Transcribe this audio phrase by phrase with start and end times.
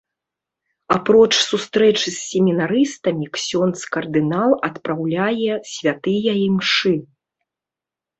[0.93, 6.95] Апроч сустрэч з семінарыстамі, ксёндз кардынал адпраўляе святыя імшы.